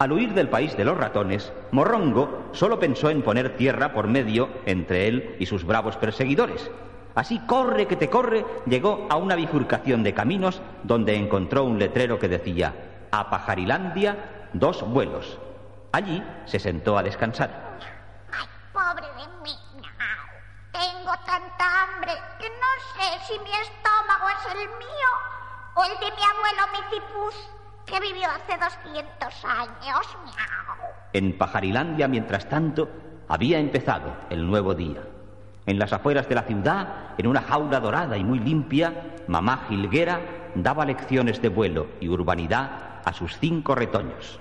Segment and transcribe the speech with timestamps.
[0.00, 4.48] Al huir del país de los ratones, Morrongo solo pensó en poner tierra por medio
[4.64, 6.70] entre él y sus bravos perseguidores.
[7.16, 12.20] Así corre que te corre, llegó a una bifurcación de caminos donde encontró un letrero
[12.20, 15.36] que decía A Pajarilandia, dos vuelos.
[15.90, 17.50] Allí se sentó a descansar.
[18.30, 19.56] Ay, pobre de mí.
[20.70, 25.10] Tengo tanta hambre que no sé si mi estómago es el mío
[25.74, 27.57] o el de mi abuelo Mitipus
[27.88, 30.16] que vivió hace 200 años.
[30.24, 30.92] Miau.
[31.12, 32.88] En Pajarilandia, mientras tanto,
[33.28, 35.02] había empezado el nuevo día.
[35.66, 40.20] En las afueras de la ciudad, en una jaula dorada y muy limpia, mamá Gilguera
[40.54, 44.40] daba lecciones de vuelo y urbanidad a sus cinco retoños.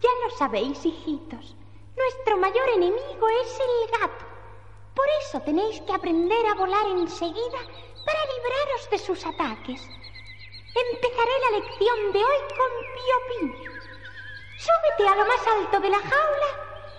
[0.00, 1.56] Ya lo sabéis, hijitos.
[1.96, 4.24] Nuestro mayor enemigo es el gato.
[4.94, 7.60] Por eso tenéis que aprender a volar enseguida
[8.04, 9.88] para libraros de sus ataques.
[10.74, 13.54] Empezaré la lección de hoy con Pío Pín.
[14.58, 16.50] Súbete a lo más alto de la jaula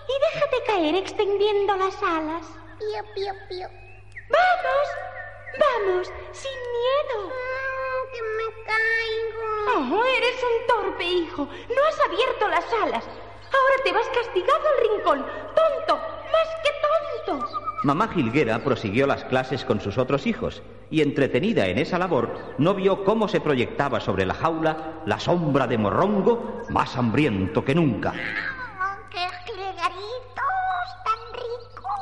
[0.08, 2.46] y déjate caer extendiendo las alas.
[2.78, 3.68] Pío, pío, pío.
[4.30, 4.88] ¡Vamos!
[5.60, 6.12] ¡Vamos!
[6.32, 7.28] ¡Sin miedo!
[7.28, 9.98] Mm, que me caigo.
[9.98, 11.44] Oh, eres un torpe, hijo.
[11.44, 13.04] No has abierto las alas.
[13.04, 15.26] Ahora te vas castigado al rincón.
[15.54, 16.70] Tonto, más que
[17.26, 17.46] tonto.
[17.82, 22.74] Mamá Gilguera prosiguió las clases con sus otros hijos y entretenida en esa labor no
[22.74, 28.12] vio cómo se proyectaba sobre la jaula la sombra de Morrongo más hambriento que nunca.
[28.12, 32.00] Oh, ¡Qué jilgaritos tan ricos!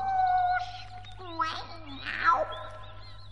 [1.19, 2.45] Miau.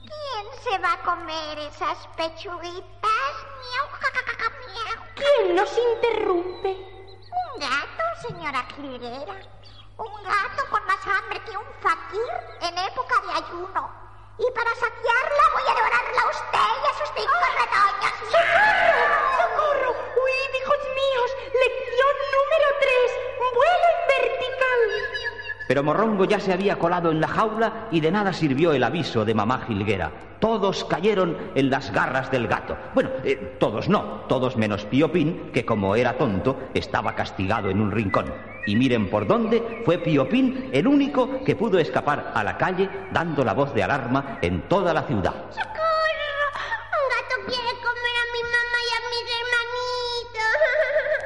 [0.01, 3.35] ¿Quién se va a comer esas pechuguitas?
[3.63, 4.99] Miau, ja, ja, ja, ja, miau.
[5.15, 6.71] ¿Quién nos interrumpe?
[6.71, 9.35] Un gato, señora jilguera.
[9.99, 12.21] Un gato con más hambre que un fakir
[12.61, 14.02] en época de ayuno.
[14.43, 18.15] Y para saciarla voy a devorarla a usted y a sus cinco retoños.
[18.27, 19.07] ¡Socorro!
[19.39, 19.91] ¡Socorro!
[20.19, 21.31] ¡Huid, hijos míos!
[21.55, 23.13] Lección número 3.
[23.55, 24.81] Vuelo en vertical.
[25.73, 29.25] Pero Morrongo ya se había colado en la jaula y de nada sirvió el aviso
[29.25, 30.11] de mamá Gilguera.
[30.39, 32.77] Todos cayeron en las garras del gato.
[32.93, 37.81] Bueno, eh, todos no, todos menos Pío Pín, que como era tonto, estaba castigado en
[37.81, 38.27] un rincón.
[38.67, 42.91] Y miren por dónde fue Pío Pín el único que pudo escapar a la calle
[43.11, 45.33] dando la voz de alarma en toda la ciudad.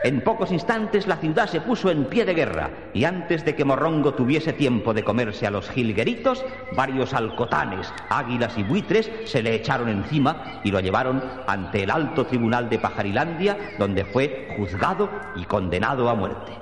[0.07, 3.65] En pocos instantes la ciudad se puso en pie de guerra y antes de que
[3.65, 6.45] Morrongo tuviese tiempo de comerse a los jilgueritos,
[6.77, 12.25] varios alcotanes, águilas y buitres se le echaron encima y lo llevaron ante el alto
[12.25, 16.53] tribunal de Pajarilandia, donde fue juzgado y condenado a muerte.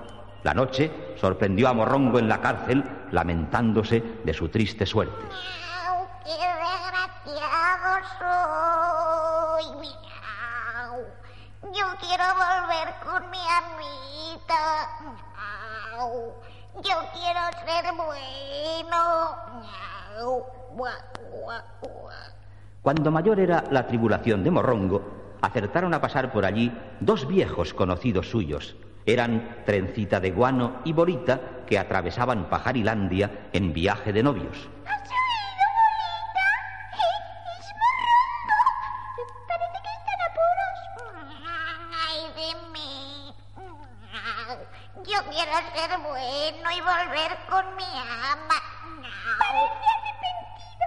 [0.43, 5.27] La noche sorprendió a Morrongo en la cárcel, lamentándose de su triste suerte.
[6.25, 9.95] ¡Qué desgraciado soy!
[11.73, 14.89] Yo quiero volver con mi amita.
[16.83, 19.03] Yo quiero ser bueno.
[22.83, 26.71] Cuando mayor era la tribulación de Morrongo, acertaron a pasar por allí
[27.01, 28.77] dos viejos conocidos suyos.
[29.07, 34.69] Eran Trencita de Guano y Borita, que atravesaban Pajarilandia en viaje de novios.
[46.77, 48.59] Y volver con mi ama.
[49.39, 50.87] Parece arrepentido.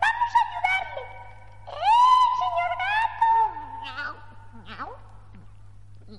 [0.00, 1.02] Vamos a ayudarle.
[1.66, 3.30] ¡Eh, señor gato!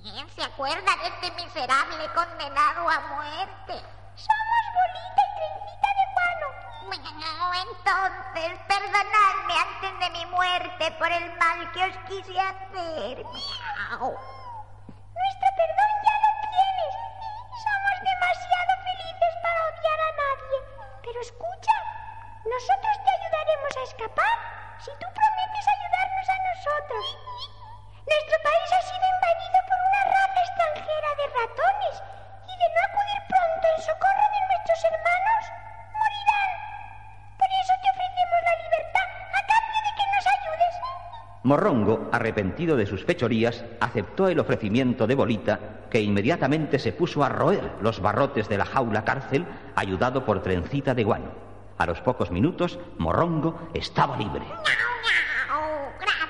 [0.02, 3.74] ¿Quién se acuerda de este miserable condenado a muerte?
[4.14, 6.48] Somos Bolita y Trencita de Guano.
[7.70, 13.24] Entonces, perdonadme antes de mi muerte por el mal que os quise hacer.
[13.24, 14.16] Miau.
[15.18, 15.48] Nuestro
[41.48, 45.58] Morrongo, arrepentido de sus fechorías, aceptó el ofrecimiento de Bolita,
[45.90, 50.94] que inmediatamente se puso a roer los barrotes de la jaula cárcel, ayudado por Trencita
[50.94, 51.30] de Guano.
[51.78, 54.44] A los pocos minutos, Morrongo estaba libre.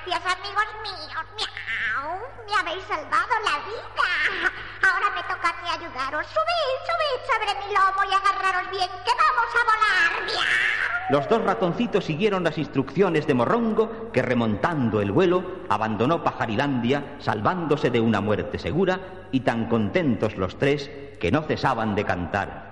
[0.07, 1.25] Gracias, amigos míos.
[1.37, 2.19] Miau.
[2.47, 4.53] Me habéis salvado la vida.
[4.83, 6.27] Ahora me toca a mí ayudar agarraros.
[6.27, 10.25] Subid, subid sobre mi lomo y agarraros bien, que vamos a volar.
[10.27, 11.11] ¡Miau!
[11.11, 17.91] Los dos ratoncitos siguieron las instrucciones de Morrongo, que remontando el vuelo abandonó Pajarilandia, salvándose
[17.91, 19.01] de una muerte segura,
[19.33, 22.68] y tan contentos los tres que no cesaban de cantar.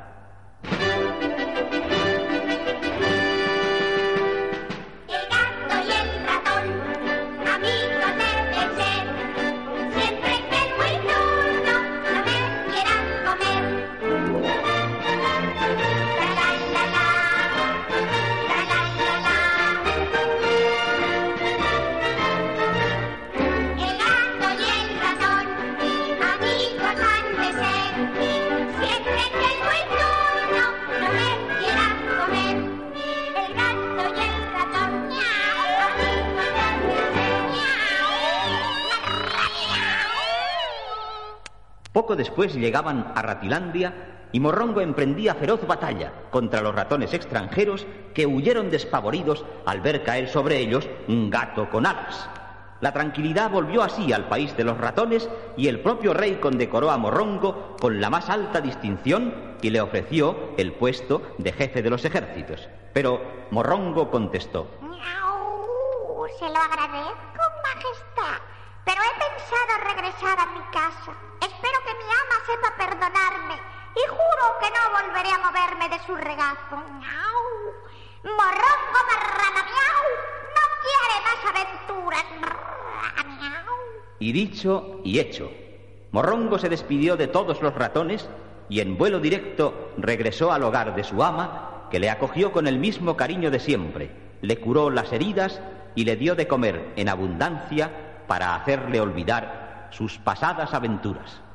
[41.96, 48.26] Poco después llegaban a Ratilandia y Morrongo emprendía feroz batalla contra los ratones extranjeros que
[48.26, 52.28] huyeron despavoridos al ver caer sobre ellos un gato con alas.
[52.82, 56.98] La tranquilidad volvió así al país de los ratones y el propio rey condecoró a
[56.98, 62.04] Morrongo con la más alta distinción y le ofreció el puesto de jefe de los
[62.04, 62.68] ejércitos.
[62.92, 63.22] Pero
[63.52, 68.42] Morrongo contestó, Miau, se lo agradezco, Majestad,
[68.84, 71.16] pero he pensado regresar a mi casa.
[71.40, 73.54] Espero que mi ama sepa perdonarme
[73.94, 76.76] y juro que no volveré a moverme de su regazo.
[76.76, 77.46] Miau.
[78.22, 80.06] Morrongo marrana, miau,
[80.56, 82.24] no quiere más aventuras.
[83.26, 83.74] Miau.
[84.18, 85.50] Y dicho y hecho,
[86.12, 88.28] Morrongo se despidió de todos los ratones
[88.68, 92.78] y en vuelo directo regresó al hogar de su ama, que le acogió con el
[92.78, 94.10] mismo cariño de siempre,
[94.40, 95.60] le curó las heridas
[95.94, 101.45] y le dio de comer en abundancia para hacerle olvidar sus pasadas aventuras.